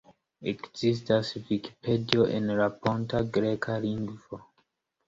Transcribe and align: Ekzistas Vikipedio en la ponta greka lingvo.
Ekzistas 0.51 1.29
Vikipedio 1.51 2.27
en 2.39 2.51
la 2.63 2.71
ponta 2.87 3.25
greka 3.39 3.79
lingvo. 3.87 4.43